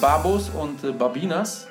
[0.00, 1.68] Babos und äh, Babinas.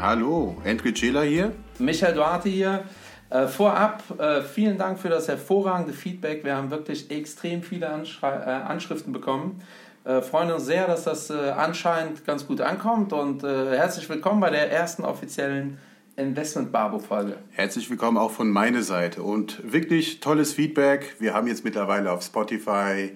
[0.00, 1.52] Hallo, Enrique Cela hier.
[1.78, 2.82] Michael Duarte hier.
[3.30, 6.42] Äh, vorab, äh, vielen Dank für das hervorragende Feedback.
[6.42, 9.62] Wir haben wirklich extrem viele Anschrei äh, Anschriften bekommen.
[10.04, 14.50] Äh, freuen uns sehr, dass das äh, anscheinend ganz gut ankommt und herzlich willkommen bei
[14.50, 15.78] der ersten offiziellen
[16.16, 17.36] Investment Babo Folge.
[17.52, 21.14] Herzlich willkommen auch von meiner Seite und wirklich tolles Feedback.
[21.20, 23.12] Wir haben jetzt mittlerweile auf Spotify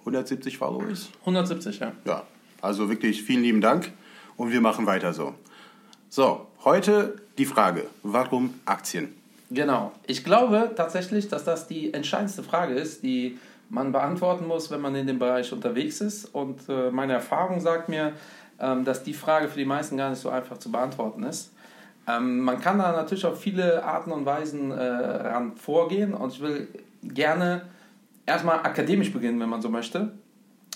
[0.00, 1.10] 170 Followers.
[1.20, 1.92] 170, ja.
[2.04, 2.22] Ja,
[2.62, 3.90] also wirklich vielen lieben Dank
[4.36, 5.34] und wir machen weiter so.
[6.08, 9.14] So, heute die Frage, warum Aktien?
[9.50, 9.92] Genau.
[10.06, 14.94] Ich glaube tatsächlich, dass das die entscheidendste Frage ist, die man beantworten muss, wenn man
[14.94, 16.26] in dem Bereich unterwegs ist.
[16.26, 18.12] Und äh, meine Erfahrung sagt mir,
[18.60, 21.52] ähm, dass die Frage für die meisten gar nicht so einfach zu beantworten ist.
[22.06, 26.14] Ähm, man kann da natürlich auf viele Arten und Weisen äh, ran vorgehen.
[26.14, 26.68] Und ich will
[27.02, 27.62] gerne
[28.26, 30.12] erstmal akademisch beginnen, wenn man so möchte.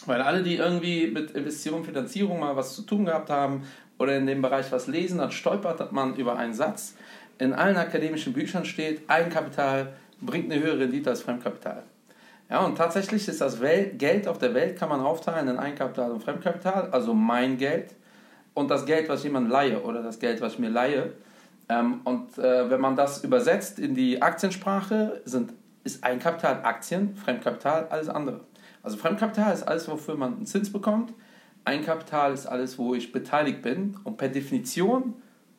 [0.09, 3.65] Weil alle, die irgendwie mit Investition, Finanzierung mal was zu tun gehabt haben
[3.99, 6.95] oder in dem Bereich was lesen, dann stolpert man über einen Satz.
[7.39, 11.83] In allen akademischen Büchern steht, Eigenkapital bringt eine höhere Rendite als Fremdkapital.
[12.51, 16.23] Ja, und tatsächlich ist das Geld auf der Welt kann man aufteilen in Eigenkapital und
[16.23, 17.95] Fremdkapital, also mein Geld
[18.55, 21.13] und das Geld, was jemand leihe oder das Geld, was ich mir leihe.
[21.69, 25.53] Ähm, und äh, wenn man das übersetzt in die Aktiensprache, sind,
[25.85, 28.41] ist Eigenkapital Aktien, Fremdkapital alles andere.
[28.89, 31.13] Also Fremdkapital ist alles, wofür man einen Zins bekommt.
[31.67, 33.99] Eigenkapital ist alles, wo ich beteiligt bin.
[34.03, 35.13] Und per Definition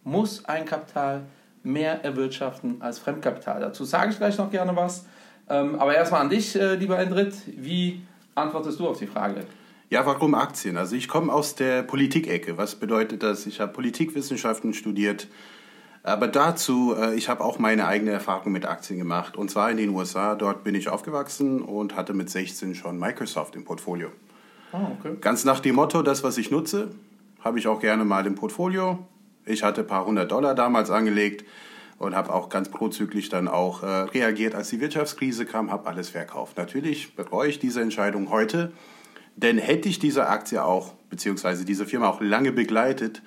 [0.03, 1.27] muss Eigenkapital
[1.61, 3.61] mehr erwirtschaften als Fremdkapital.
[3.61, 5.05] Dazu sage ich gleich noch gerne was.
[5.47, 7.35] Ähm, aber erstmal an dich, äh, lieber Endrit.
[7.45, 8.01] Wie
[8.33, 9.45] antwortest du auf die Frage?
[9.91, 10.75] Ja, warum Aktien?
[10.77, 12.57] Also ich komme aus der Politikecke.
[12.57, 13.45] Was bedeutet das?
[13.45, 15.27] Ich habe Politikwissenschaften studiert.
[16.03, 19.35] Aber dazu, äh, ich habe auch meine eigene Erfahrung mit Aktien gemacht.
[19.35, 20.35] Und zwar in den USA.
[20.35, 24.09] Dort bin ich aufgewachsen und hatte mit 16 schon Microsoft im Portfolio.
[24.71, 25.17] Oh, okay.
[25.19, 26.91] Ganz nach dem Motto, das, was ich nutze,
[27.41, 28.99] habe ich auch gerne mal im Portfolio.
[29.45, 31.43] Ich hatte ein paar hundert Dollar damals angelegt
[31.97, 36.09] und habe auch ganz prozyklisch dann auch äh, reagiert, als die Wirtschaftskrise kam, habe alles
[36.09, 36.57] verkauft.
[36.57, 38.71] Natürlich bereue ich diese Entscheidung heute,
[39.35, 43.21] denn hätte ich diese Aktie auch, beziehungsweise diese Firma auch lange begleitet,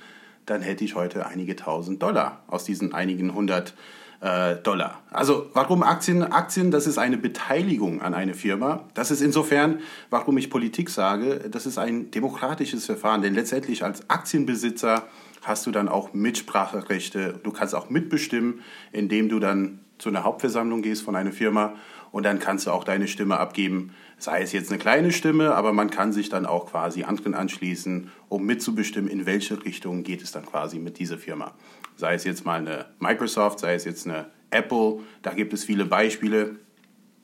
[0.46, 3.74] dann hätte ich heute einige tausend Dollar aus diesen einigen hundert
[4.20, 5.02] äh, Dollar.
[5.10, 6.22] Also warum Aktien?
[6.22, 8.84] Aktien, das ist eine Beteiligung an eine Firma.
[8.94, 9.80] Das ist insofern,
[10.10, 15.04] warum ich Politik sage, das ist ein demokratisches Verfahren, denn letztendlich als Aktienbesitzer
[15.42, 17.40] hast du dann auch Mitspracherechte.
[17.42, 18.60] Du kannst auch mitbestimmen,
[18.92, 21.74] indem du dann zu einer Hauptversammlung gehst von einer Firma
[22.12, 23.94] und dann kannst du auch deine Stimme abgeben.
[24.22, 28.08] Sei es jetzt eine kleine Stimme, aber man kann sich dann auch quasi anderen anschließen,
[28.28, 31.54] um mitzubestimmen, in welche Richtung geht es dann quasi mit dieser Firma.
[31.96, 35.86] Sei es jetzt mal eine Microsoft, sei es jetzt eine Apple, da gibt es viele
[35.86, 36.54] Beispiele.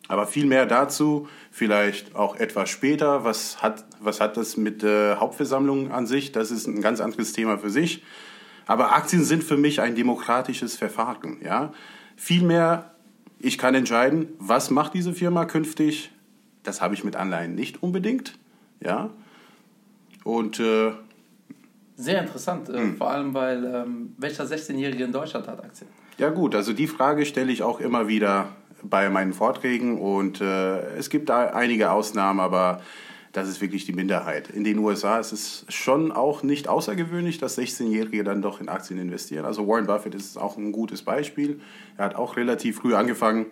[0.09, 3.23] Aber viel mehr dazu, vielleicht auch etwas später.
[3.23, 6.33] Was hat, was hat das mit äh, Hauptversammlungen an sich?
[6.33, 8.03] Das ist ein ganz anderes Thema für sich.
[8.67, 11.37] Aber Aktien sind für mich ein demokratisches Verfahren.
[11.45, 11.73] Ja?
[12.17, 12.91] Vielmehr,
[13.39, 16.11] ich kann entscheiden, was macht diese Firma künftig.
[16.69, 18.39] Das habe ich mit Anleihen nicht unbedingt.
[18.81, 19.09] Ja?
[20.23, 20.93] Und äh,
[21.97, 25.89] Sehr interessant, äh, vor allem weil ähm, welcher 16-Jährige in Deutschland hat Aktien?
[26.19, 28.51] Ja gut, also die Frage stelle ich auch immer wieder
[28.83, 32.83] bei meinen Vorträgen und äh, es gibt da einige Ausnahmen, aber
[33.33, 34.51] das ist wirklich die Minderheit.
[34.51, 39.01] In den USA ist es schon auch nicht außergewöhnlich, dass 16-Jährige dann doch in Aktien
[39.01, 39.47] investieren.
[39.47, 41.61] Also Warren Buffett ist auch ein gutes Beispiel.
[41.97, 43.47] Er hat auch relativ früh angefangen.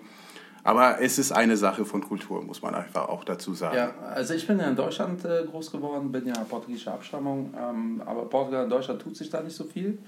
[0.67, 3.77] Aber es ist eine Sache von Kultur, muss man einfach auch dazu sagen.
[3.77, 8.03] Ja, also ich bin ja in Deutschland äh, groß geworden, bin ja portugiesischer Abstammung, ähm,
[8.05, 9.99] aber Portugal und Deutschland tut sich da nicht so viel.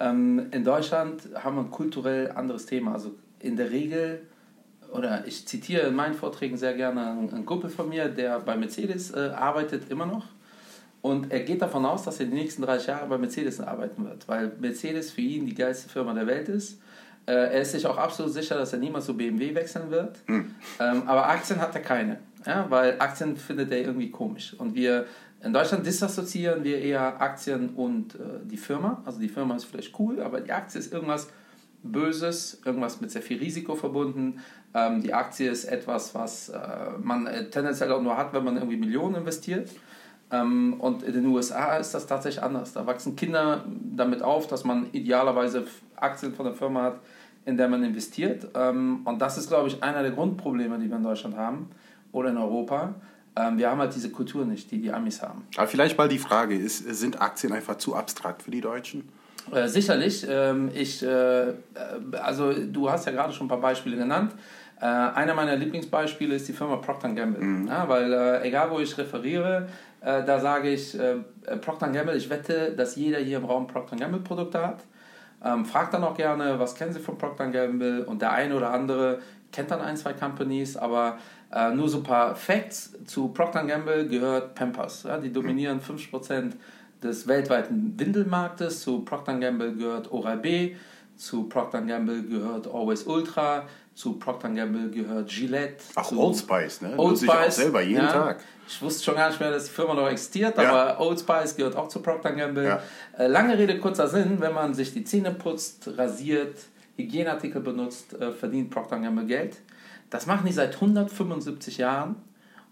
[0.00, 2.94] Ähm, in Deutschland haben wir ein kulturell anderes Thema.
[2.94, 4.22] Also in der Regel,
[4.90, 9.10] oder ich zitiere in meinen Vorträgen sehr gerne einen, Kumpel von mir, der bei Mercedes
[9.10, 10.24] äh, arbeitet immer noch.
[11.02, 14.26] Und er geht davon aus, dass er die nächsten 30 Jahre bei Mercedes arbeiten wird,
[14.26, 16.78] weil Mercedes für ihn die geilste Firma der Welt ist.
[17.26, 20.18] Äh, er ist sich auch absolut sicher, dass er niemals zu BMW wechseln wird.
[20.80, 22.66] Ähm, aber Aktien hat er keine, ja?
[22.68, 24.54] weil Aktien findet er irgendwie komisch.
[24.58, 25.06] Und wir
[25.44, 29.02] in Deutschland disassoziieren wir eher Aktien und äh, die Firma.
[29.04, 31.28] Also die Firma ist vielleicht cool, aber die Aktie ist irgendwas
[31.82, 34.40] Böses, irgendwas mit sehr viel Risiko verbunden.
[34.72, 36.58] Ähm, die Aktie ist etwas, was äh,
[37.00, 39.70] man äh, tendenziell auch nur hat, wenn man irgendwie Millionen investiert.
[40.30, 42.72] Ähm, und in den USA ist das tatsächlich anders.
[42.72, 45.66] Da wachsen Kinder damit auf, dass man idealerweise
[46.02, 47.00] Aktien von der Firma hat,
[47.44, 48.48] in der man investiert.
[48.54, 51.70] Ähm, und das ist, glaube ich, einer der Grundprobleme, die wir in Deutschland haben
[52.12, 52.94] oder in Europa.
[53.34, 55.46] Ähm, wir haben halt diese Kultur nicht, die die Amis haben.
[55.56, 59.08] Aber vielleicht mal die Frage, ist, sind Aktien einfach zu abstrakt für die Deutschen?
[59.50, 60.26] Äh, sicherlich.
[60.28, 61.54] Ähm, ich, äh, äh,
[62.22, 64.32] also du hast ja gerade schon ein paar Beispiele genannt.
[64.80, 67.42] Äh, einer meiner Lieblingsbeispiele ist die Firma Procter Gamble.
[67.42, 67.68] Mhm.
[67.68, 69.68] Ja, weil egal wo ich referiere,
[70.00, 70.98] da sage ich
[71.60, 74.82] Procter Gamble, ich wette, dass jeder hier im Raum Procter Gamble Produkte hat.
[75.44, 78.04] Ähm, fragt dann auch gerne, was kennen Sie von Procter Gamble?
[78.04, 81.18] Und der eine oder andere kennt dann ein, zwei Companies, aber
[81.52, 82.94] äh, nur so ein paar Facts.
[83.04, 85.04] Zu Procter Gamble gehört Pampers.
[85.04, 85.18] Ja?
[85.18, 86.52] Die dominieren 50%
[87.02, 88.80] des weltweiten Windelmarktes.
[88.80, 90.74] Zu Procter Gamble gehört Oral-B.
[91.16, 93.66] Zu Procter Gamble gehört Always Ultra.
[93.94, 95.84] Zu Procter Gamble gehört Gillette.
[95.94, 96.94] Ach, Old Spice, ne?
[96.96, 97.28] Old Spice.
[97.28, 98.10] Ich auch selber jeden ja.
[98.12, 98.44] Tag.
[98.66, 100.70] Ich wusste schon gar nicht mehr, dass die Firma noch existiert, ja.
[100.70, 102.64] aber Old Spice gehört auch zu Procter Gamble.
[102.64, 102.82] Ja.
[103.18, 106.56] Äh, lange Rede, kurzer Sinn, wenn man sich die Zähne putzt, rasiert,
[106.96, 109.58] Hygieneartikel benutzt, äh, verdient Procter Gamble Geld.
[110.08, 112.16] Das machen die seit 175 Jahren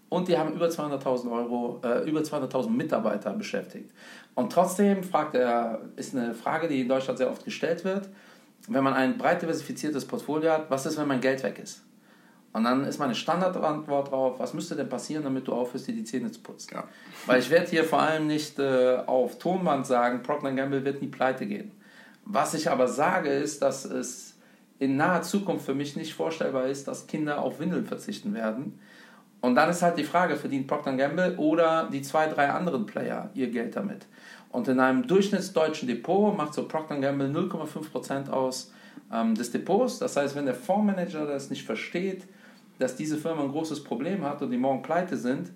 [0.09, 3.91] und die haben über 200.000 Euro, äh, über 200.000 Mitarbeiter beschäftigt.
[4.35, 8.09] Und trotzdem fragt er, ist eine Frage, die in Deutschland sehr oft gestellt wird,
[8.67, 11.83] wenn man ein breit diversifiziertes Portfolio hat, was ist, wenn mein Geld weg ist?
[12.53, 16.03] Und dann ist meine Standardantwort drauf, was müsste denn passieren, damit du aufhörst, dir die
[16.03, 16.71] Zähne zu putzen?
[16.73, 16.83] Ja.
[17.25, 21.07] Weil ich werde hier vor allem nicht äh, auf Tonband sagen, Procter Gamble wird nie
[21.07, 21.71] pleite gehen.
[22.25, 24.35] Was ich aber sage, ist, dass es
[24.79, 28.79] in naher Zukunft für mich nicht vorstellbar ist, dass Kinder auf Windeln verzichten werden.
[29.39, 33.29] Und dann ist halt die Frage, verdient Procter Gamble oder die zwei, drei anderen Player
[33.33, 34.05] ihr Geld damit?
[34.51, 38.71] Und in einem durchschnittsdeutschen Depot macht so Procter Gamble 0,5% aus
[39.11, 39.99] ähm, des Depots.
[39.99, 42.25] Das heißt, wenn der Fondsmanager das nicht versteht,
[42.79, 45.51] dass diese Firma ein großes Problem hat und die morgen pleite sind,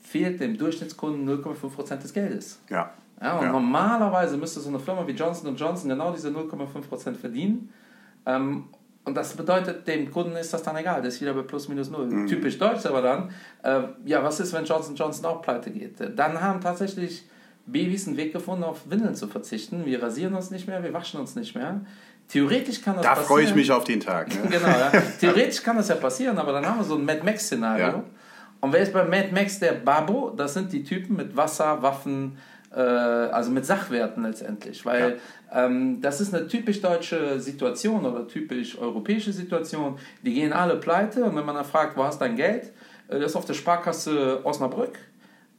[0.00, 2.60] fehlt dem Durchschnittskunden 0,5% des Geldes.
[2.70, 2.90] Ja.
[3.20, 3.52] ja und ja.
[3.52, 7.72] normalerweise müsste so eine Firma wie Johnson Johnson genau diese 0,5% verdienen.
[8.26, 8.64] Ähm,
[9.04, 11.90] und das bedeutet, dem Kunden ist das dann egal, der ist wieder bei plus minus
[11.90, 12.06] null.
[12.06, 12.26] Mhm.
[12.26, 13.30] Typisch deutsch aber dann,
[13.62, 15.96] äh, ja, was ist, wenn Johnson Johnson auch pleite geht?
[16.16, 17.24] Dann haben tatsächlich
[17.66, 19.84] Babys einen Weg gefunden, auf Windeln zu verzichten.
[19.84, 21.80] Wir rasieren uns nicht mehr, wir waschen uns nicht mehr.
[22.28, 23.22] Theoretisch kann das da passieren.
[23.22, 24.28] Da freue ich mich auf den Tag.
[24.28, 24.50] Ne?
[24.50, 24.90] genau, ja.
[25.20, 27.86] Theoretisch kann das ja passieren, aber dann haben wir so ein Mad Max-Szenario.
[27.86, 28.04] Ja.
[28.60, 30.32] Und wer ist bei Mad Max der Babo?
[30.36, 32.38] Das sind die Typen mit Wasser, Waffen,
[32.74, 34.84] äh, also mit Sachwerten letztendlich.
[34.84, 35.18] Weil
[35.52, 35.66] ja.
[35.66, 39.98] ähm, das ist eine typisch deutsche Situation oder typisch europäische Situation.
[40.22, 42.72] Die gehen alle pleite und wenn man dann fragt, wo hast du dein Geld?
[43.08, 44.98] Äh, das ist auf der Sparkasse Osnabrück.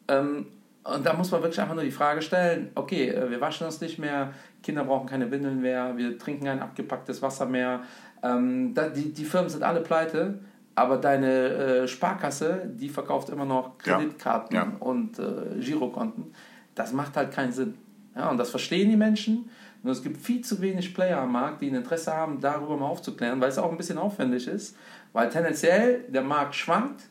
[0.09, 0.47] Ähm,
[0.95, 3.81] und da muss man wirklich einfach nur die Frage stellen, okay, äh, wir waschen uns
[3.81, 7.81] nicht mehr, Kinder brauchen keine Windeln mehr, wir trinken kein abgepacktes Wasser mehr.
[8.23, 10.39] Ähm, da, die, die Firmen sind alle pleite,
[10.75, 14.63] aber deine äh, Sparkasse, die verkauft immer noch Kreditkarten ja.
[14.63, 14.71] Ja.
[14.79, 16.33] und äh, Girokonten.
[16.75, 17.75] Das macht halt keinen Sinn.
[18.15, 19.49] Ja, und das verstehen die Menschen.
[19.83, 22.87] Und es gibt viel zu wenig Player am Markt, die ein Interesse haben, darüber mal
[22.87, 24.75] aufzuklären, weil es auch ein bisschen aufwendig ist.
[25.13, 27.03] Weil tendenziell der Markt schwankt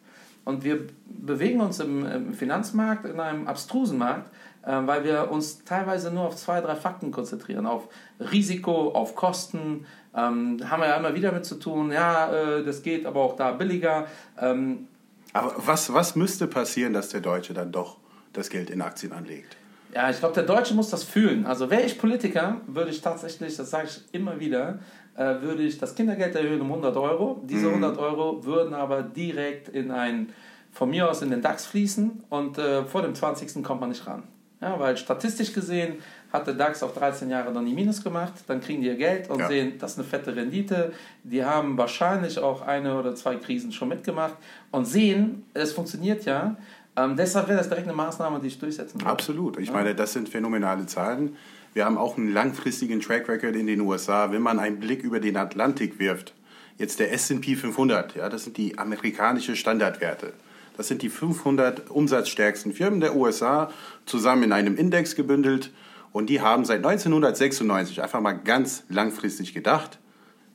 [0.47, 4.31] und wir bewegen uns im, im Finanzmarkt in einem abstrusen Markt,
[4.63, 7.67] äh, weil wir uns teilweise nur auf zwei, drei Fakten konzentrieren.
[7.67, 7.89] Auf
[8.21, 9.87] Risiko, auf Kosten.
[10.15, 11.91] Ähm, haben wir ja immer wieder mit zu tun.
[11.91, 14.07] Ja, äh, das geht aber auch da billiger.
[14.41, 14.87] Ähm,
[15.33, 17.99] aber was, was müsste passieren, dass der Deutsche dann doch
[18.33, 19.57] das Geld in Aktien anlegt?
[19.93, 21.45] Ja, ich glaube, der Deutsche muss das fühlen.
[21.45, 24.79] Also wäre ich Politiker, würde ich tatsächlich, das sage ich immer wieder,
[25.17, 27.41] äh, würde ich das Kindergeld erhöhen um 100 Euro.
[27.45, 27.99] Diese 100 mhm.
[27.99, 30.31] Euro würden aber direkt in ein,
[30.73, 33.63] von mir aus in den DAX fließen und äh, vor dem 20.
[33.65, 34.25] kommt man nicht ran.
[34.61, 35.97] Ja, weil statistisch gesehen
[36.33, 39.29] hat der DAX auf 13 Jahre noch nie Minus gemacht, dann kriegen die ihr Geld
[39.29, 39.49] und ja.
[39.49, 40.93] sehen, das ist eine fette Rendite.
[41.25, 44.35] Die haben wahrscheinlich auch eine oder zwei Krisen schon mitgemacht
[44.71, 46.57] und sehen, es funktioniert ja.
[46.97, 49.11] Ähm, deshalb wäre das direkt eine Maßnahme, die ich durchsetzen würde.
[49.11, 49.59] Absolut.
[49.59, 49.75] Ich ja.
[49.75, 51.37] meine, das sind phänomenale Zahlen.
[51.77, 54.33] Wir haben auch einen langfristigen Track Record in den USA.
[54.33, 56.33] Wenn man einen Blick über den Atlantik wirft,
[56.79, 60.33] jetzt der S&P 500, ja, das sind die amerikanischen Standardwerte.
[60.79, 63.71] Das sind die 500 umsatzstärksten Firmen der USA
[64.07, 65.71] zusammen in einem Index gebündelt.
[66.13, 69.99] Und die haben seit 1996 einfach mal ganz langfristig gedacht,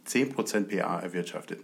[0.07, 1.59] 10% PA erwirtschaftet.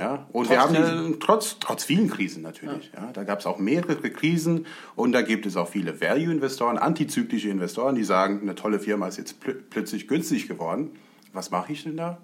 [0.00, 1.20] Ja, und trotz wir haben Krisen.
[1.20, 2.90] trotz, trotz vielen Krisen natürlich.
[2.94, 3.04] Ja.
[3.04, 4.64] ja da gab es auch mehrere Krisen
[4.96, 9.18] und da gibt es auch viele Value-Investoren, antizyklische Investoren, die sagen, eine tolle Firma ist
[9.18, 10.92] jetzt pl plötzlich günstig geworden.
[11.34, 12.16] Was mache ich denn da?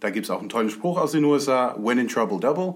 [0.00, 2.74] Da gibt es auch einen tollen Spruch aus den USA, when in trouble double.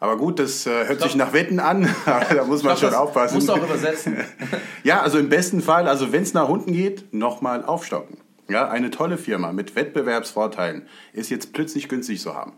[0.00, 3.36] Aber gut, das äh, hört sich nach Wetten an, da muss man glaub, schon aufpassen.
[3.36, 4.16] Musst du auch übersetzen.
[4.82, 8.18] ja, also im besten Fall, also wenn es nach unten geht, nochmal aufstocken.
[8.48, 12.54] Ja, eine tolle Firma mit Wettbewerbsvorteilen ist jetzt plötzlich günstig zu haben.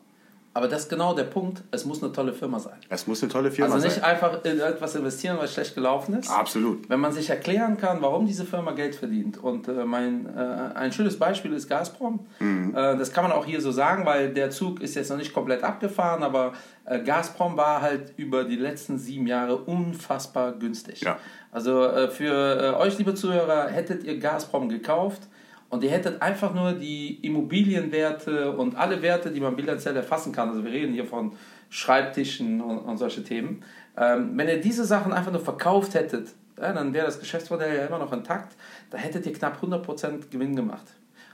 [0.59, 1.63] Aber das ist genau der Punkt.
[1.71, 2.75] Es muss eine tolle Firma sein.
[2.89, 3.77] Es muss eine tolle Firma sein.
[3.77, 4.11] Also nicht sein.
[4.11, 6.29] einfach in etwas investieren, was schlecht gelaufen ist.
[6.29, 6.91] Absolut.
[6.91, 9.39] Wenn man sich erklären kann, warum diese Firma Geld verdient.
[9.39, 10.41] Und äh, mein, äh,
[10.75, 12.27] ein schönes Beispiel ist Gazprom.
[12.41, 12.75] Mhm.
[12.75, 15.33] Äh, das kann man auch hier so sagen, weil der Zug ist jetzt noch nicht
[15.33, 16.55] komplett abgefahren, aber
[16.87, 21.03] äh, Gazprom war halt über die letzten sieben Jahre unfassbar günstig.
[21.03, 21.19] Ja.
[21.53, 25.29] Also äh, für äh, euch, liebe Zuhörer, hättet ihr Gazprom gekauft
[25.71, 30.49] und ihr hättet einfach nur die Immobilienwerte und alle Werte, die man bilanziell erfassen kann,
[30.49, 31.33] also wir reden hier von
[31.71, 33.63] Schreibtischen und, und solche Themen,
[33.97, 37.87] ähm, wenn ihr diese Sachen einfach nur verkauft hättet, ja, dann wäre das Geschäftsmodell ja
[37.87, 38.57] immer noch intakt,
[38.91, 40.87] da hättet ihr knapp 100% Gewinn gemacht.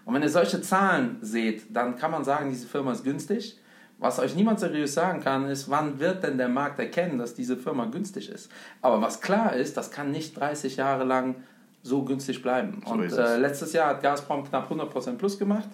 [0.04, 3.58] Und wenn ihr solche Zahlen seht, dann kann man sagen, diese Firma ist günstig.
[3.98, 7.56] Was euch niemand seriös sagen kann, ist, wann wird denn der Markt erkennen, dass diese
[7.56, 8.50] Firma günstig ist.
[8.82, 11.36] Aber was klar ist, das kann nicht 30 Jahre lang
[11.84, 12.80] so günstig bleiben.
[12.84, 15.68] So und äh, letztes Jahr hat Gazprom knapp 100% plus gemacht.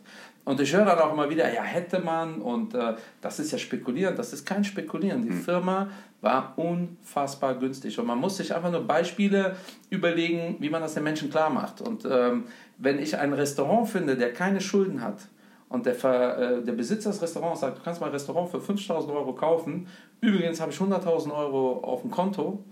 [0.44, 3.58] Und ich höre dann auch immer wieder, ja, hätte man, und äh, das ist ja
[3.58, 5.22] spekulieren, das ist kein Spekulieren.
[5.22, 5.40] Die hm.
[5.40, 5.88] Firma
[6.20, 7.96] war unfassbar günstig.
[8.00, 9.54] Und man muss sich einfach nur Beispiele
[9.88, 11.80] überlegen, wie man das den Menschen klar macht.
[11.80, 12.44] Und ähm,
[12.76, 15.28] wenn ich ein Restaurant finde, der keine Schulden hat,
[15.68, 19.32] und der, äh, der Besitzer des Restaurants sagt, du kannst mein Restaurant für 5000 Euro
[19.34, 19.86] kaufen,
[20.20, 22.64] übrigens habe ich 100.000 Euro auf dem Konto,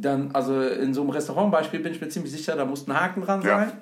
[0.00, 3.22] dann, also in so einem Restaurantbeispiel bin ich mir ziemlich sicher, da muss ein Haken
[3.22, 3.68] dran sein.
[3.68, 3.72] Ja.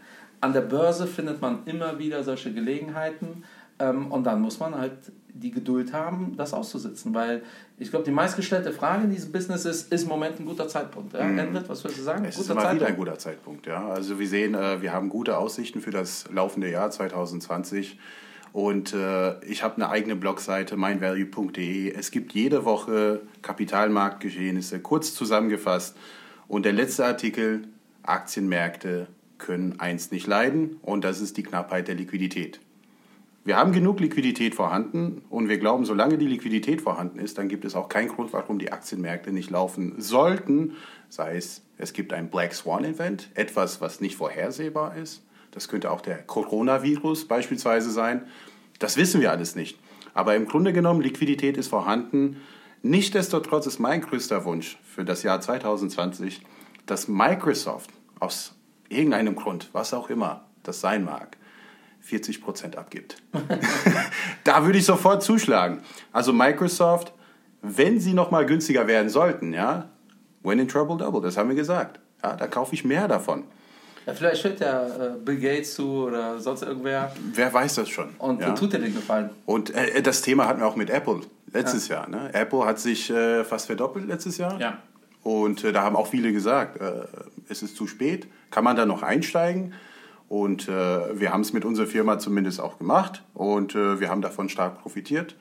[0.40, 3.44] An der Börse findet man immer wieder solche Gelegenheiten
[3.78, 4.92] ähm, und dann muss man halt
[5.36, 7.42] die Geduld haben, das auszusitzen, weil
[7.78, 11.12] ich glaube, die meistgestellte Frage in diesem Business ist, ist im Moment ein guter Zeitpunkt?
[11.12, 11.24] Ja?
[11.24, 11.38] Mhm.
[11.38, 12.24] Endrit, was würdest du sagen?
[12.24, 12.80] Es guter ist immer Zeitpunkt?
[12.80, 13.88] wieder ein guter Zeitpunkt, ja.
[13.88, 17.98] Also wir sehen, äh, wir haben gute Aussichten für das laufende Jahr 2020.
[18.54, 21.92] Und äh, ich habe eine eigene Blogseite, meinvalue.de.
[21.92, 25.96] Es gibt jede Woche Kapitalmarktgeschehnisse, kurz zusammengefasst.
[26.46, 27.66] Und der letzte Artikel,
[28.04, 29.08] Aktienmärkte
[29.38, 32.60] können eins nicht leiden, und das ist die Knappheit der Liquidität.
[33.44, 37.64] Wir haben genug Liquidität vorhanden und wir glauben, solange die Liquidität vorhanden ist, dann gibt
[37.64, 40.76] es auch keinen Grund, warum die Aktienmärkte nicht laufen sollten.
[41.08, 45.90] Sei es, es gibt ein Black Swan Event, etwas, was nicht vorhersehbar ist das könnte
[45.90, 48.26] auch der Coronavirus beispielsweise sein.
[48.80, 49.78] Das wissen wir alles nicht.
[50.12, 52.40] Aber im Grunde genommen, Liquidität ist vorhanden.
[52.82, 56.42] Nichtsdestotrotz ist mein größter Wunsch für das Jahr 2020,
[56.86, 58.54] dass Microsoft aus
[58.88, 61.36] irgendeinem Grund, was auch immer das sein mag,
[62.00, 63.22] 40 Prozent abgibt.
[64.44, 65.82] da würde ich sofort zuschlagen.
[66.12, 67.12] Also Microsoft,
[67.62, 69.88] wenn sie noch mal günstiger werden sollten, ja,
[70.42, 72.00] when in trouble double, das haben wir gesagt.
[72.22, 73.44] Ja, da kaufe ich mehr davon.
[74.06, 77.12] Ja, vielleicht hört ja äh, Bill Gates zu oder sonst irgendwer.
[77.32, 78.10] Wer weiß das schon.
[78.18, 78.52] Und ja.
[78.52, 79.30] tut dir den Gefallen.
[79.46, 81.20] Und äh, das Thema hatten wir auch mit Apple
[81.52, 81.96] letztes ja.
[81.96, 82.08] Jahr.
[82.08, 82.30] Ne?
[82.34, 84.60] Apple hat sich äh, fast verdoppelt letztes Jahr.
[84.60, 84.78] Ja.
[85.22, 87.06] Und äh, da haben auch viele gesagt, äh,
[87.48, 88.26] es ist zu spät.
[88.50, 89.72] Kann man da noch einsteigen?
[90.28, 93.22] Und äh, wir haben es mit unserer Firma zumindest auch gemacht.
[93.32, 95.36] Und wir haben davon stark profitiert.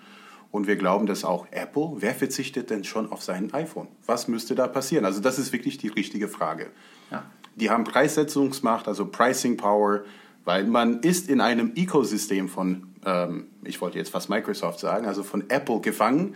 [0.51, 3.87] Und wir glauben, dass auch Apple, wer verzichtet denn schon auf sein iPhone?
[4.05, 5.03] Was müsste da passieren?
[5.03, 6.67] Also das ist wirklich die richtige Frage.
[7.09, 7.23] Ja.
[7.55, 10.01] Die haben Preissetzungsmacht, also Pricing Power,
[10.45, 15.23] weil man ist in einem Ecosystem von, ähm, ich wollte jetzt fast Microsoft sagen, also
[15.23, 16.35] von Apple gefangen.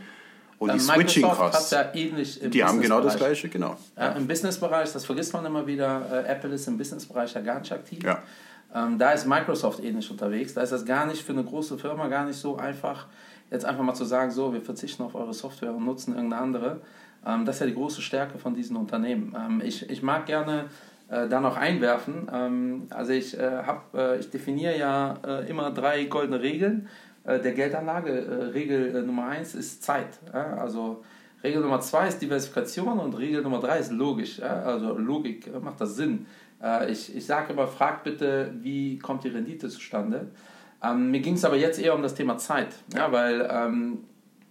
[0.59, 1.69] Und die Switching Costs.
[1.69, 3.77] Ja die haben genau das gleiche, genau.
[3.95, 7.59] Ja, Im Businessbereich, das vergisst man immer wieder, äh, Apple ist im Businessbereich ja gar
[7.59, 8.03] nicht aktiv.
[8.03, 8.23] Ja.
[8.73, 10.53] Ähm, da ist Microsoft ähnlich unterwegs.
[10.53, 13.05] Da ist das gar nicht für eine große Firma gar nicht so einfach,
[13.51, 16.81] jetzt einfach mal zu sagen, so, wir verzichten auf eure Software und nutzen irgendeine andere.
[17.25, 19.35] Ähm, das ist ja die große Stärke von diesen Unternehmen.
[19.37, 20.65] Ähm, ich, ich mag gerne
[21.09, 22.27] äh, da noch einwerfen.
[22.33, 26.89] Ähm, also ich, äh, hab, äh, ich definiere ja äh, immer drei goldene Regeln
[27.23, 28.09] äh, der Geldanlage.
[28.11, 30.19] Äh, Regel Nummer eins ist Zeit.
[30.33, 31.03] Also
[31.43, 34.41] Regel Nummer zwei ist Diversifikation und Regel Nummer drei ist logisch.
[34.41, 36.25] Also Logik macht das Sinn.
[36.89, 40.31] ich ich sage immer, fragt bitte, wie kommt die Rendite zustande?
[40.83, 43.99] Ähm, mir ging es aber jetzt eher um das Thema Zeit, ja, weil ähm,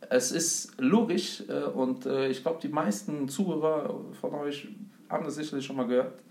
[0.08, 1.42] es ist logisch
[1.74, 4.68] und ich glaube, die meisten Zuhörer von euch
[5.08, 6.22] haben das sicherlich schon mal gehört.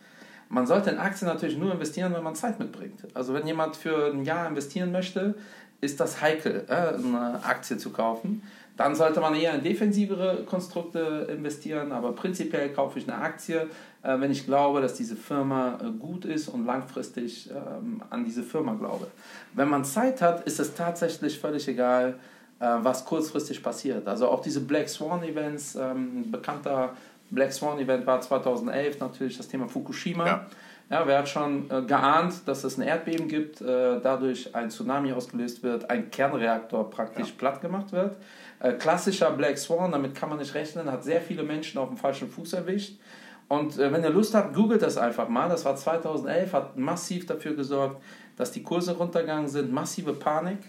[0.49, 2.99] Man sollte in Aktien natürlich nur investieren, wenn man Zeit mitbringt.
[3.13, 5.35] Also wenn jemand für ein Jahr investieren möchte,
[5.81, 8.41] ist das heikel, äh, eine Aktie zu kaufen.
[8.77, 13.69] Dann sollte man eher in defensivere Konstrukte investieren, aber prinzipiell kaufe ich eine Aktie,
[14.03, 18.43] äh, wenn ich glaube, dass diese Firma äh, gut ist und langfristig ähm, an diese
[18.43, 19.07] Firma glaube.
[19.53, 22.15] Wenn man Zeit hat, ist es tatsächlich völlig egal,
[22.57, 24.07] was kurzfristig passiert.
[24.07, 26.95] Also auch diese Black Swan Events, ähm, ein bekannter
[27.29, 30.25] Black Swan Event war 2011 natürlich das Thema Fukushima.
[30.25, 30.45] Ja.
[30.87, 35.13] Ja, wer hat schon äh, geahnt, dass es ein Erdbeben gibt, äh, dadurch ein Tsunami
[35.13, 37.33] ausgelöst wird, ein Kernreaktor praktisch ja.
[37.39, 38.17] platt gemacht wird.
[38.59, 41.97] Äh, klassischer Black Swan, damit kann man nicht rechnen, hat sehr viele Menschen auf dem
[41.97, 42.99] falschen Fuß erwischt.
[43.47, 45.49] Und äh, wenn ihr Lust habt, googelt das einfach mal.
[45.49, 48.01] Das war 2011, hat massiv dafür gesorgt,
[48.37, 50.59] dass die Kurse runtergegangen sind, massive Panik.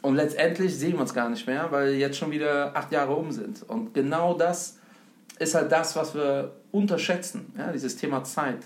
[0.00, 3.30] Und letztendlich sehen wir uns gar nicht mehr, weil jetzt schon wieder acht Jahre um
[3.30, 3.62] sind.
[3.62, 4.78] Und genau das
[5.38, 8.64] ist halt das, was wir unterschätzen, ja, dieses Thema Zeit.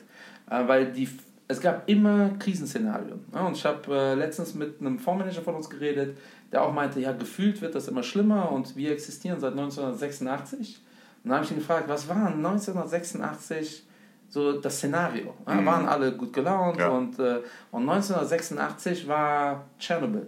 [0.51, 1.09] Äh, weil die,
[1.47, 3.25] es gab immer Krisenszenarien.
[3.33, 6.17] Ja, und ich habe äh, letztens mit einem Fondsmanager von uns geredet,
[6.53, 10.81] der auch meinte, ja, gefühlt wird das immer schlimmer und wir existieren seit 1986.
[11.23, 13.85] Und dann habe ich ihn gefragt, was war 1986
[14.31, 15.35] so das Szenario.
[15.47, 15.67] Ja, mhm.
[15.67, 20.27] Waren alle gut gelaunt und, äh, und 1986 war Tschernobyl.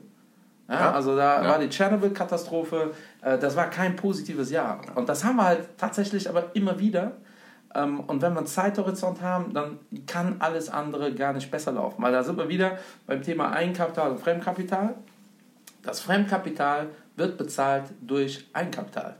[0.71, 0.93] Ja, ja.
[0.93, 4.81] Also da war die Tschernobyl-Katastrophe, äh, das war kein positives Jahr.
[4.95, 7.13] Und das haben wir halt tatsächlich aber immer wieder.
[7.75, 12.01] Ähm, und wenn wir einen Zeithorizont haben, dann kann alles andere gar nicht besser laufen.
[12.01, 14.95] Weil da sind wir wieder beim Thema Eigenkapital und Fremdkapital.
[15.83, 16.87] Das Fremdkapital
[17.17, 19.17] wird bezahlt durch Eigenkapital.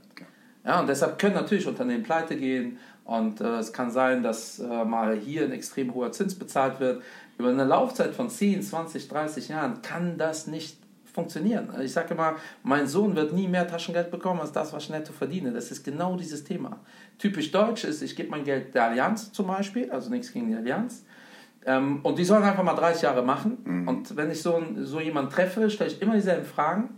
[0.63, 4.85] Ja, und deshalb können natürlich Unternehmen pleite gehen und äh, es kann sein, dass äh,
[4.85, 7.01] mal hier ein extrem hoher Zins bezahlt wird.
[7.37, 10.77] Über eine Laufzeit von 10, 20, 30 Jahren kann das nicht
[11.13, 11.69] funktionieren.
[11.69, 14.89] Also ich sage immer, mein Sohn wird nie mehr Taschengeld bekommen als das, was ich
[14.89, 15.51] netto verdiene.
[15.51, 16.79] Das ist genau dieses Thema.
[17.17, 20.55] Typisch deutsch ist, ich gebe mein Geld der Allianz zum Beispiel, also nichts gegen die
[20.55, 21.03] Allianz.
[21.65, 23.57] Ähm, und die sollen einfach mal 30 Jahre machen.
[23.63, 23.87] Mhm.
[23.87, 26.97] Und wenn ich so, so jemanden treffe, stelle ich immer dieselben Fragen.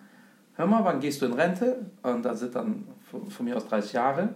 [0.55, 1.86] Hör mal, wann gehst du in Rente?
[2.03, 4.29] Und da sind dann von, von mir aus 30 Jahre.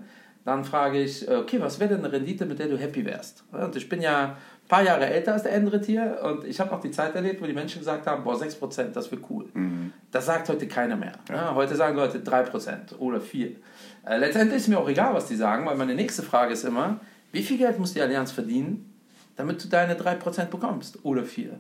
[0.44, 3.44] Dann frage ich, okay, was wäre denn eine Rendite, mit der du happy wärst?
[3.52, 6.82] Und ich bin ja paar Jahre älter als der Endrit hier und ich habe noch
[6.82, 9.46] die Zeit erlebt, wo die Menschen gesagt haben, boah, 6%, das wäre cool.
[9.54, 9.94] Mhm.
[10.12, 11.14] Das sagt heute keiner mehr.
[11.30, 13.56] Ja, heute sagen Leute 3% oder 4%.
[14.06, 17.00] Äh, letztendlich ist mir auch egal, was die sagen, weil meine nächste Frage ist immer,
[17.32, 18.94] wie viel Geld muss die Allianz verdienen,
[19.36, 21.52] damit du deine 3% bekommst oder 4%?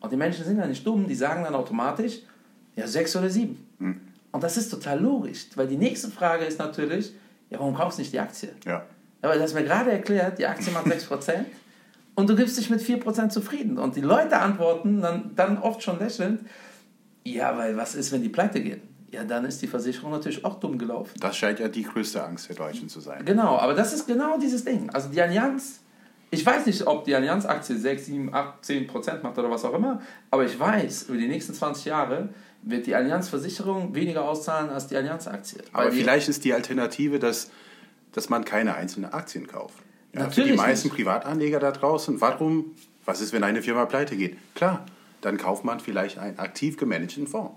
[0.00, 2.20] Und die Menschen sind ja nicht dumm, die sagen dann automatisch,
[2.76, 3.56] ja, 6 oder 7.
[3.78, 4.00] Mhm.
[4.32, 7.12] Und das ist total logisch, weil die nächste Frage ist natürlich,
[7.50, 8.50] ja, warum kaufst du nicht die Aktie?
[8.64, 8.84] Ja.
[9.20, 11.44] Aber du hast mir gerade erklärt, die Aktie macht 6%.
[12.14, 13.78] Und du gibst dich mit 4% zufrieden.
[13.78, 16.40] Und die Leute antworten dann, dann oft schon lächelnd,
[17.24, 18.82] ja, weil was ist, wenn die pleite gehen?
[19.10, 21.12] Ja, dann ist die Versicherung natürlich auch dumm gelaufen.
[21.20, 23.24] Das scheint ja die größte Angst der Deutschen zu sein.
[23.24, 24.88] Genau, aber das ist genau dieses Ding.
[24.90, 25.80] Also die Allianz,
[26.30, 29.74] ich weiß nicht, ob die Allianz-Aktie 6, 7, 8, 10 Prozent macht oder was auch
[29.74, 30.00] immer,
[30.30, 32.30] aber ich weiß, über die nächsten 20 Jahre
[32.62, 35.60] wird die Allianz-Versicherung weniger auszahlen als die Allianz-Aktie.
[35.72, 37.50] Aber vielleicht ist die Alternative, dass,
[38.12, 39.82] dass man keine einzelnen Aktien kauft.
[40.12, 40.96] Ja, Natürlich für die meisten nicht.
[40.96, 44.36] Privatanleger da draußen, warum, was ist, wenn eine Firma pleite geht?
[44.54, 44.84] Klar,
[45.20, 47.54] dann kauft man vielleicht einen aktiv gemanagten Fonds.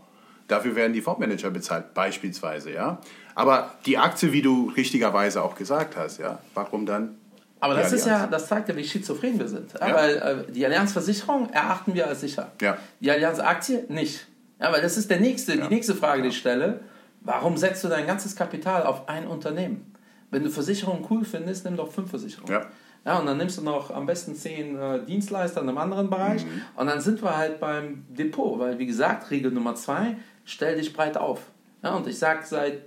[0.48, 3.00] Dafür werden die Fondsmanager bezahlt, beispielsweise, ja.
[3.34, 7.18] Aber die Aktie, wie du richtigerweise auch gesagt hast, ja, warum dann?
[7.60, 9.74] Aber das ist ja, das zeigt ja, wie schizophren wir sind.
[9.74, 9.96] Ja.
[9.96, 12.52] Weil äh, die Allianzversicherung erachten wir als sicher.
[12.62, 12.78] Ja.
[13.00, 14.28] Die Allianzaktie nicht.
[14.60, 15.68] Ja, weil das ist der nächste, ja.
[15.68, 16.82] die nächste Frage, die ich stelle.
[17.22, 19.95] Warum setzt du dein ganzes Kapital auf ein Unternehmen?
[20.36, 22.52] Wenn du Versicherungen cool findest, nimm doch fünf Versicherungen.
[22.52, 22.68] Ja.
[23.06, 26.44] Ja, und dann nimmst du noch am besten zehn äh, Dienstleister in einem anderen Bereich.
[26.44, 26.62] Mhm.
[26.76, 30.92] Und dann sind wir halt beim Depot, weil wie gesagt, Regel Nummer zwei, stell dich
[30.92, 31.40] breit auf.
[31.84, 32.82] Ja, und ich sage seit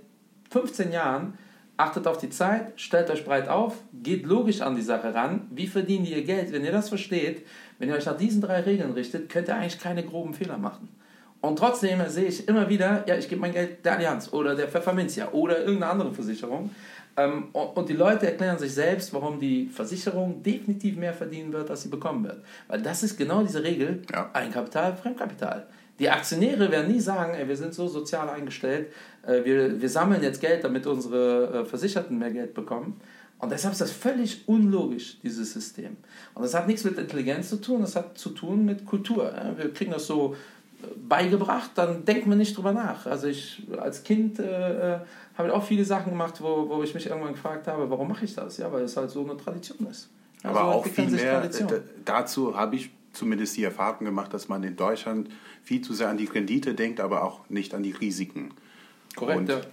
[0.51, 1.39] 15 Jahren,
[1.75, 5.47] achtet auf die Zeit, stellt euch breit auf, geht logisch an die Sache ran.
[5.49, 6.51] Wie verdienen ihr Geld?
[6.51, 7.47] Wenn ihr das versteht,
[7.79, 10.89] wenn ihr euch nach diesen drei Regeln richtet, könnt ihr eigentlich keine groben Fehler machen.
[11.41, 14.67] Und trotzdem sehe ich immer wieder, ja, ich gebe mein Geld der Allianz oder der
[14.67, 16.69] Pfefferminzia oder irgendeine andere Versicherung.
[17.17, 21.83] Ähm, und die Leute erklären sich selbst, warum die Versicherung definitiv mehr verdienen wird, als
[21.83, 22.43] sie bekommen wird.
[22.67, 24.29] Weil das ist genau diese Regel: ja.
[24.33, 25.67] Eigenkapital, Fremdkapital.
[25.99, 28.87] Die Aktionäre werden nie sagen, ey, wir sind so sozial eingestellt,
[29.27, 33.01] äh, wir, wir sammeln jetzt Geld, damit unsere äh, Versicherten mehr Geld bekommen.
[33.37, 35.97] Und deshalb ist das völlig unlogisch, dieses System.
[36.33, 39.31] Und das hat nichts mit Intelligenz zu tun, das hat zu tun mit Kultur.
[39.55, 40.35] Wir kriegen das so
[41.07, 43.05] beigebracht, dann denkt man nicht drüber nach.
[43.05, 44.99] Also ich als Kind äh, äh
[45.39, 48.35] habe auch viele Sachen gemacht, wo, wo ich mich irgendwann gefragt habe, warum mache ich
[48.35, 48.57] das?
[48.57, 50.09] Ja, weil es halt so eine Tradition ist.
[50.43, 51.49] Also Aber auch viel mehr,
[52.05, 55.29] dazu habe ich zumindest die Erfahrung gemacht, dass man in Deutschland
[55.63, 58.51] viel zu sehr an die Rendite denkt, aber auch nicht an die Risiken.
[59.15, 59.67] Korrekt, Und.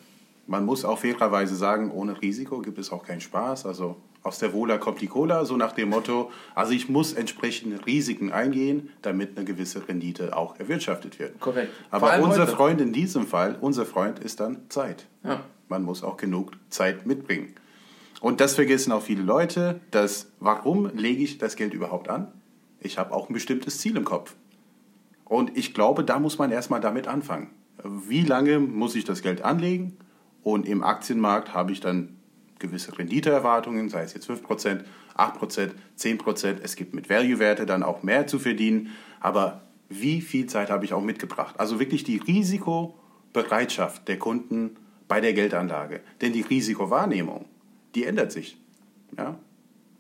[0.49, 3.67] Man muss auch fairerweise sagen, ohne Risiko gibt es auch keinen Spaß.
[3.67, 7.85] Also aus der Wohler kommt die Cola, so nach dem Motto, also ich muss entsprechende
[7.85, 11.41] Risiken eingehen, damit eine gewisse Rendite auch erwirtschaftet wird.
[11.41, 11.73] Korrekt.
[11.91, 12.53] Aber unser heute.
[12.53, 15.07] Freund in diesem Fall, unser Freund ist dann Zeit.
[15.25, 15.41] Ja.
[15.69, 17.55] Man muss auch genug Zeit mitbringen.
[18.21, 22.33] Und das vergessen auch viele Leute, dass warum lege ich das Geld überhaupt an?
[22.81, 24.35] Ich habe auch ein bestimmtes Ziel im Kopf.
[25.25, 27.51] Und ich glaube, da muss man erstmal damit anfangen.
[27.83, 29.97] Wie lange muss ich das Geld anlegen?
[30.43, 32.17] Und im Aktienmarkt habe ich dann
[32.59, 34.85] gewisse Renditeerwartungen, sei es jetzt 5%,
[35.17, 36.57] 8%, 10%.
[36.63, 38.91] Es gibt mit Value-Werte dann auch mehr zu verdienen.
[39.21, 41.59] Aber wie viel Zeit habe ich auch mitgebracht?
[41.59, 44.77] Also wirklich die Risikobereitschaft der Kunden
[45.09, 46.01] bei der Geldanlage.
[46.21, 47.47] Denn die Risikowahrnehmung,
[47.95, 48.59] die ändert sich.
[49.17, 49.37] Ja?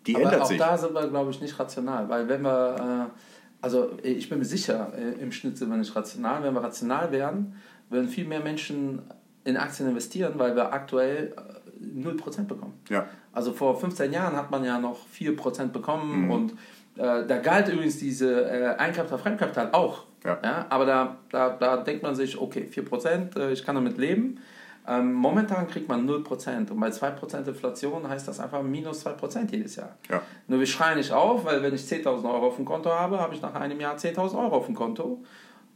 [0.06, 0.58] Die Aber ändert auch sich.
[0.58, 2.08] da sind wir, glaube ich, nicht rational.
[2.08, 3.18] Weil wenn wir, äh,
[3.60, 6.42] also ich bin mir sicher, äh, im Schnitt sind wir nicht rational.
[6.42, 7.56] Wenn wir rational wären,
[7.90, 9.02] würden viel mehr Menschen
[9.44, 11.34] in Aktien investieren, weil wir aktuell
[11.80, 12.74] 0% bekommen.
[12.88, 13.06] Ja.
[13.32, 16.30] Also vor 15 Jahren hat man ja noch 4% bekommen mhm.
[16.30, 16.52] und
[16.96, 20.04] äh, da galt übrigens diese äh, Eigenkapital, Fremdkapital auch.
[20.24, 20.38] Ja.
[20.42, 20.66] ja.
[20.68, 24.40] aber da, da, da denkt man sich, okay, 4%, äh, ich kann damit leben.
[24.88, 29.76] Ähm, momentan kriegt man 0% und bei 2% Inflation heißt das einfach minus 2% jedes
[29.76, 29.96] Jahr.
[30.08, 30.22] Ja.
[30.46, 33.34] Nur wir schreien nicht auf, weil wenn ich 10.000 Euro auf dem Konto habe, habe
[33.34, 35.24] ich nach einem Jahr 10.000 Euro auf dem Konto.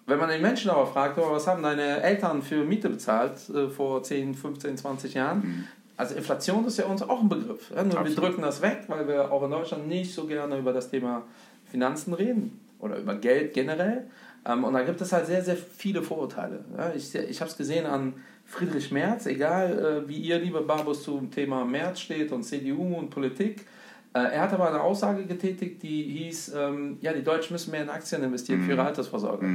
[0.06, 3.68] Wenn man den Menschen aber fragt, oh, was haben deine Eltern für Miete bezahlt äh,
[3.68, 5.64] vor 10, 15, 20 Jahren, Mhm.
[5.96, 7.70] also Inflation ist ja uns auch ein Begriff.
[7.74, 7.82] Ja?
[7.82, 8.24] Nur wir Absolut.
[8.24, 11.22] drücken das weg, weil wir auch in Deutschland nicht so gerne über das Thema
[11.64, 14.08] Finanzen reden oder über Geld generell.
[14.46, 16.64] Ähm, und da gibt es halt sehr, sehr viele Vorurteile.
[16.96, 18.14] Ich, ich habe es gesehen an
[18.50, 23.08] Friedrich Merz, egal äh, wie ihr, liebe Babus, zum Thema Merz steht und CDU und
[23.08, 23.64] Politik.
[24.12, 27.82] Äh, er hat aber eine Aussage getätigt, die hieß, ähm, ja, die Deutschen müssen mehr
[27.82, 29.46] in Aktien investieren für ihre Altersvorsorge.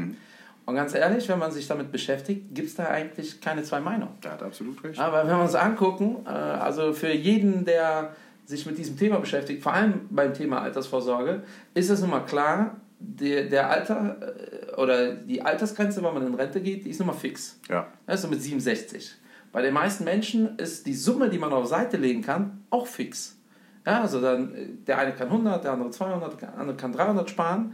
[0.66, 4.14] Und ganz ehrlich, wenn man sich damit beschäftigt, gibt es da eigentlich keine zwei Meinungen.
[4.24, 4.98] Der hat absolut recht.
[4.98, 9.62] Aber wenn wir uns angucken, äh, also für jeden, der sich mit diesem Thema beschäftigt,
[9.62, 12.78] vor allem beim Thema Altersvorsorge, ist es nun mal klar,
[13.08, 17.08] der, der Alter äh, oder die Altersgrenze, wann man in Rente geht, die ist nun
[17.08, 17.60] mal fix.
[17.70, 17.88] Ja.
[18.06, 19.16] Das ist so mit 67.
[19.52, 23.38] Bei den meisten Menschen ist die Summe, die man auf Seite legen kann, auch fix.
[23.86, 27.30] Ja, also dann, äh, der eine kann 100, der andere 200, der andere kann 300
[27.30, 27.74] sparen.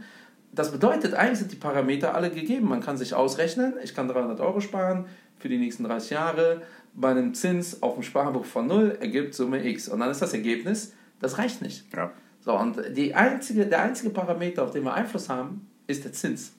[0.52, 2.68] Das bedeutet, eigentlich sind die Parameter alle gegeben.
[2.68, 5.06] Man kann sich ausrechnen, ich kann 300 Euro sparen
[5.38, 6.62] für die nächsten 30 Jahre.
[6.94, 9.88] Bei einem Zins auf dem Sparbuch von 0 ergibt Summe X.
[9.88, 11.86] Und dann ist das Ergebnis, das reicht nicht.
[11.96, 12.12] Ja.
[12.44, 16.52] So, und die einzige, der einzige Parameter, auf den wir Einfluss haben, ist der Zins.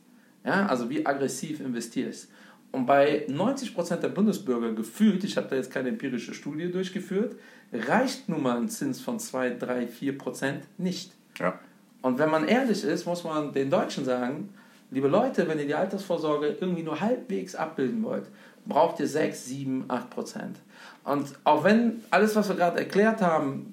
[0.46, 2.30] Ja, also wie aggressiv investierst.
[2.72, 7.36] Und bei 90% der Bundesbürger gefühlt, ich habe da jetzt keine empirische Studie durchgeführt,
[7.72, 11.12] reicht nun mal ein Zins von 2, 3, 4% nicht.
[11.38, 11.60] Ja.
[12.02, 14.50] Und wenn man ehrlich ist, muss man den Deutschen sagen,
[14.89, 18.26] liebe Leute, wenn ihr die Altersvorsorge irgendwie nur halbwegs abbilden wollt,
[18.65, 20.58] braucht ihr 6, 7, 8 Prozent.
[21.04, 23.73] Und auch wenn alles, was wir gerade erklärt haben,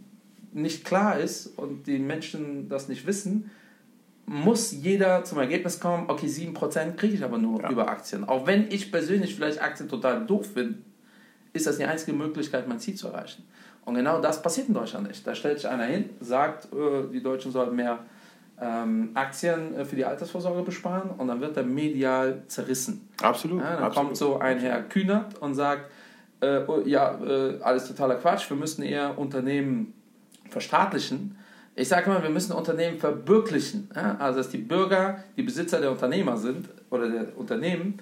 [0.52, 3.50] nicht klar ist und die Menschen das nicht wissen,
[4.26, 7.70] muss jeder zum Ergebnis kommen, okay, 7% kriege ich aber nur Ja.
[7.70, 8.24] über Aktien.
[8.24, 10.78] Auch wenn ich persönlich vielleicht Aktien total doof finde,
[11.52, 13.44] ist das die einzige Möglichkeit, mein Ziel zu erreichen.
[13.84, 15.26] Und genau das passiert in Deutschland nicht.
[15.26, 17.98] Da stellt sich einer hin, sagt, äh, die Deutschen sollen mehr
[18.60, 23.08] ähm, Aktien äh, für die Altersvorsorge besparen und dann wird er medial zerrissen.
[23.22, 23.60] Absolut.
[23.60, 23.94] Ja, dann absolut.
[24.08, 25.90] kommt so ein Herr Kühnert und sagt,
[26.40, 27.18] äh, oh, ja,
[27.62, 29.92] alles totaler Quatsch, wir müssen eher Unternehmen
[30.50, 31.36] verstaatlichen.
[31.76, 33.90] Ich sage immer, wir müssen Unternehmen verbürglichen.
[33.94, 34.16] Ja?
[34.18, 37.98] Also, dass die Bürger die Besitzer der Unternehmer sind oder der Unternehmen.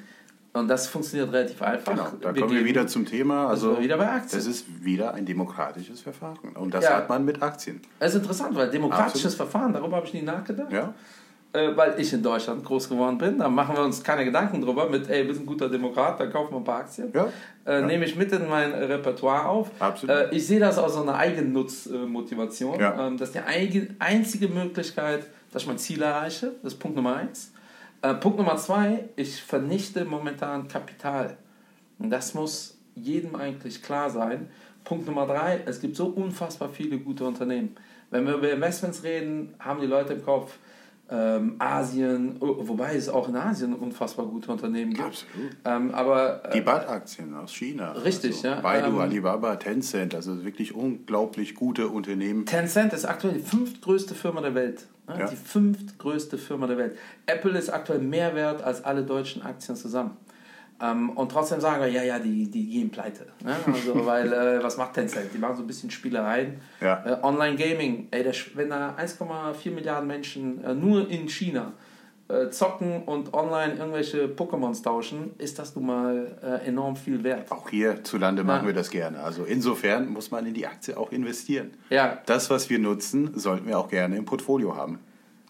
[0.55, 1.93] Und das funktioniert relativ einfach.
[1.93, 3.49] Genau, da kommen wir wieder zum Thema.
[3.49, 4.39] Also wieder bei Aktien.
[4.39, 6.39] das ist wieder ein demokratisches Verfahren.
[6.55, 6.97] Und das Ja.
[6.97, 7.81] hat man mit Aktien.
[8.01, 10.73] Das ist interessant, weil demokratisches Verfahren, darüber habe ich nie nachgedacht.
[10.73, 10.95] Ja?
[11.51, 13.39] Äh, weil ich in Deutschland groß geworden bin.
[13.39, 16.31] Da machen wir uns keine Gedanken drüber mit, ey, wir sind ein guter Demokrat, dann
[16.31, 17.11] kaufen wir ein paar Aktien.
[17.15, 17.33] Ja.
[17.65, 19.71] Äh, Nehme ich mit in mein Repertoire auf.
[19.79, 20.15] Absolut.
[20.15, 22.79] Äh, ich sehe das aus so einer Eigennutzmotivation.
[22.79, 23.07] Ja.
[23.07, 26.53] Ähm, das ist die einzige Möglichkeit, dass ich mein Ziel erreiche.
[26.63, 27.53] Das ist Punkt Nummer eins.
[28.03, 31.39] Äh, Punkt Nummer zwei, ich vernichte momentan Kapital.
[31.99, 34.51] Und das muss jedem eigentlich klar sein.
[34.85, 37.75] Punkt Nummer drei, es gibt so unfassbar viele gute Unternehmen.
[38.11, 40.59] Wenn wir über Investments reden, haben die Leute im Kopf
[41.11, 45.07] ähm, Asien, oh, wobei es auch in Asien unfassbar gute Unternehmen gibt.
[45.07, 45.51] Absolut.
[45.65, 47.93] Ähm, aber äh, Die BAT-Aktien aus China.
[47.93, 48.61] Richtig, also ja.
[48.61, 52.45] Baidu, Ähm, Alibaba, Tencent, also wirklich unglaublich gute Unternehmen.
[52.47, 54.87] Tencent ist aktuell die fünftgrößte Firma der Welt.
[55.09, 55.27] Ja, Ja.
[55.29, 56.99] Die fünftgrößte Firma der Welt.
[57.27, 60.11] Apple ist aktuell mehr wert als alle deutschen Aktien zusammen.
[60.81, 63.27] Ähm, und trotzdem sagen wir, ja, ja, die, die gehen pleite.
[63.45, 63.57] Ne?
[63.67, 65.31] Also, weil, äh, was macht Tencent?
[65.35, 66.61] Die machen so ein bisschen Spielereien.
[66.81, 67.05] Ja.
[67.05, 71.73] Äh, Online-Gaming, ey, der, wenn da 1,4 Milliarden Menschen äh, nur in China
[72.29, 77.51] äh, zocken und online irgendwelche Pokémons tauschen, ist das nun mal äh, enorm viel wert.
[77.51, 78.67] Auch hierzulande machen Ja.
[78.69, 79.21] wir das gerne.
[79.21, 81.71] Also insofern muss man in die Aktie auch investieren.
[81.91, 85.01] Ja, Das, was wir nutzen, sollten wir auch gerne im Portfolio haben.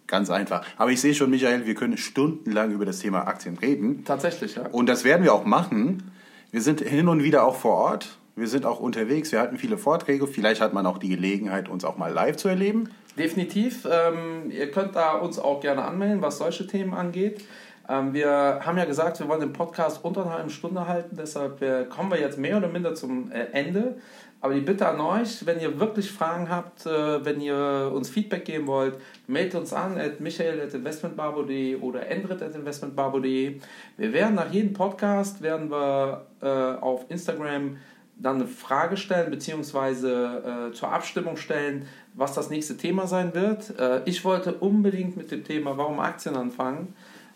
[0.09, 0.65] Ganz einfach.
[0.77, 4.05] Aber ich sehe schon, Michael, wir können stundenlang über das Thema Aktien reden.
[4.05, 4.67] tatsächlich, ja.
[4.73, 6.11] Und das werden wir auch machen.
[6.51, 8.19] Wir sind hin und wieder auch vor Ort.
[8.35, 9.31] Wir sind auch unterwegs.
[9.33, 10.27] Wir halten viele Vorträge.
[10.27, 12.89] Vielleicht hat man auch die Gelegenheit, uns auch mal live zu erleben.
[13.19, 13.87] Definitiv.
[13.91, 17.45] Ähm, ihr könnt da uns auch gerne anmelden, was solche Themen angeht.
[17.89, 21.63] Ähm, wir haben ja gesagt, wir wollen den Podcast unter einer halben Stunde halten, deshalb
[21.63, 23.97] äh, kommen wir jetzt mehr oder minder zum äh, Ende.
[24.41, 28.45] Aber die Bitte an euch, wenn ihr wirklich Fragen habt, äh, wenn ihr uns Feedback
[28.45, 28.95] geben wollt,
[29.27, 33.61] meldet uns an at michael.investmentbarbo.de oder endrit.investmentbarbo.de.
[33.97, 37.79] Wir werden nach jedem Podcast werden wir äh, auf Instagram
[38.21, 43.79] dann eine Frage stellen, beziehungsweise äh, zur Abstimmung stellen, was das nächste Thema sein wird.
[43.79, 46.95] Äh, ich wollte unbedingt mit dem Thema Warum Aktien anfangen,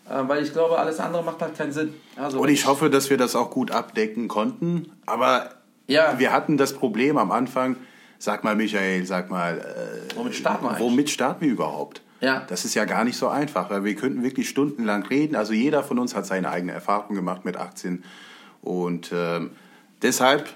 [0.09, 1.93] äh, weil ich glaube, alles andere macht halt keinen Sinn.
[2.15, 4.91] Also, Und ich hoffe, dass wir das auch gut abdecken konnten.
[5.05, 5.49] Aber
[5.87, 6.17] Ja.
[6.17, 7.75] wir hatten das Problem am Anfang.
[8.19, 12.01] Sag mal, Michael, sag mal, äh, Womit starten wir womit starten wir überhaupt?
[12.21, 12.43] Ja.
[12.47, 15.35] Das ist ja gar nicht so einfach, weil wir könnten wirklich stundenlang reden.
[15.35, 18.05] Also jeder von uns hat seine eigene Erfahrung gemacht mit Aktien.
[18.61, 19.51] Und ähm,
[20.03, 20.49] Deshalb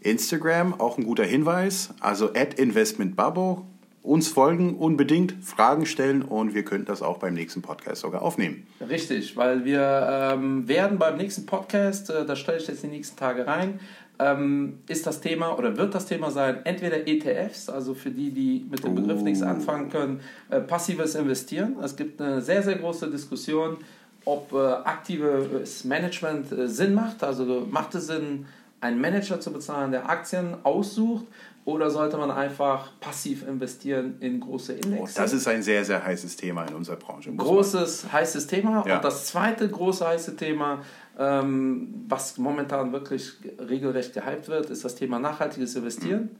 [0.00, 1.90] Instagram auch ein guter Hinweis.
[2.00, 3.64] Also at investmentbabo.
[4.02, 8.66] Uns folgen unbedingt, Fragen stellen und wir könnten das auch beim nächsten Podcast sogar aufnehmen.
[8.80, 13.18] Richtig, weil wir ähm, werden beim nächsten Podcast, äh, da stelle ich jetzt die nächsten
[13.18, 13.80] Tage rein,
[14.18, 18.66] ähm, ist das Thema oder wird das Thema sein, entweder ETFs, also für die, die
[18.68, 21.76] mit dem Begriff nichts anfangen können, äh, passives Investieren.
[21.82, 23.76] Es gibt eine sehr, sehr große Diskussion,
[24.24, 27.22] ob äh, aktives Management äh, Sinn macht.
[27.22, 28.46] Also macht es Sinn,
[28.80, 31.26] einen Manager zu bezahlen, der Aktien aussucht,
[31.68, 35.02] oder sollte man einfach passiv investieren in große Indexe?
[35.02, 37.30] Oh, das ist ein sehr, sehr heißes Thema in unserer Branche.
[37.30, 38.84] Großes, heißes Thema.
[38.86, 38.96] Ja.
[38.96, 40.78] Und das zweite große heiße Thema,
[41.18, 46.30] ähm, was momentan wirklich regelrecht gehypt wird, ist das Thema nachhaltiges Investieren.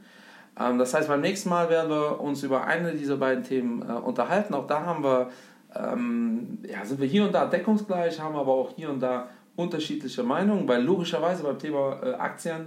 [0.56, 0.64] Mhm.
[0.64, 3.92] Ähm, das heißt, beim nächsten Mal werden wir uns über eine dieser beiden Themen äh,
[3.92, 4.54] unterhalten.
[4.54, 5.28] Auch da haben wir,
[5.76, 10.22] ähm, ja, sind wir hier und da deckungsgleich, haben aber auch hier und da unterschiedliche
[10.22, 12.64] Meinungen, weil logischerweise beim Thema äh, Aktien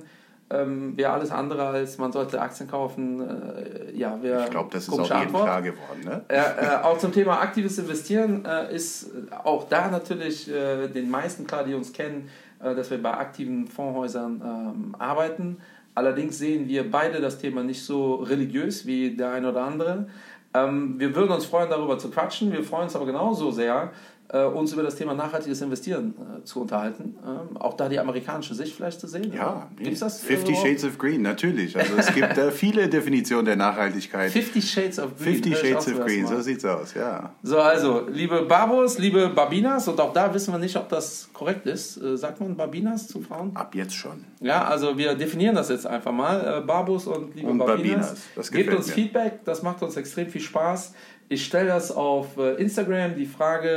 [0.52, 3.22] ähm, wäre alles andere als man sollte Aktien kaufen.
[3.22, 6.02] Äh, ja, ich glaube, das ist auch jeden klar geworden.
[6.04, 6.22] Ne?
[6.28, 9.12] Äh, äh, auch zum Thema aktives Investieren äh, ist
[9.44, 12.30] auch da natürlich äh, den meisten klar, die uns kennen,
[12.64, 15.58] äh, dass wir bei aktiven Fondshäusern ähm, arbeiten.
[15.94, 20.08] Allerdings sehen wir beide das Thema nicht so religiös wie der eine oder andere.
[20.54, 22.52] Ähm, wir würden uns freuen, darüber zu quatschen.
[22.52, 26.62] Wir freuen uns aber genauso sehr, äh, uns über das Thema nachhaltiges Investieren äh, zu
[26.62, 27.16] unterhalten.
[27.26, 29.34] Ähm, auch da die amerikanische Sicht vielleicht zu sehen.
[29.34, 30.22] Ja, gibt es das?
[30.22, 31.78] Fifty Shades of Green, natürlich.
[31.78, 34.32] Also es gibt äh, viele Definitionen der Nachhaltigkeit.
[34.32, 35.34] Fifty Shades of Green.
[35.34, 37.34] Fifty Shades of Green, so sieht's aus, ja.
[37.44, 41.66] So, also, liebe Babos, liebe Babinas, und auch da wissen wir nicht, ob das korrekt
[41.66, 42.02] ist.
[42.02, 43.52] Äh, sagt man Babinas zu Frauen?
[43.56, 44.24] Ab jetzt schon.
[44.40, 46.60] Ja, also wir definieren das jetzt einfach mal.
[46.60, 48.16] Äh, Babos und liebe und Babinas.
[48.36, 48.52] Babinas.
[48.52, 48.94] Gebt uns mir.
[48.94, 50.94] Feedback, das macht uns extrem viel Spaß.
[51.32, 53.70] Ich stelle das auf äh, Instagram, die Frage,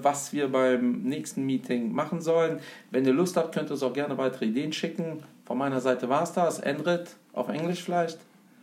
[0.00, 2.58] äh, was wir beim nächsten Meeting machen sollen.
[2.90, 5.22] Wenn ihr Lust habt, könnt ihr uns auch gerne weitere Ideen schicken.
[5.44, 6.58] Von meiner Seite war es das.
[6.58, 8.18] Endrit, auf Englisch vielleicht.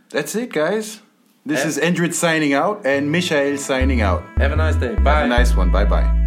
[0.09, 1.01] That's it, guys.
[1.47, 4.23] This and is Endrit signing out and Michael signing out.
[4.37, 4.93] Have a nice day.
[4.95, 5.11] Bye.
[5.11, 5.71] Have a nice one.
[5.71, 6.22] Bye bye.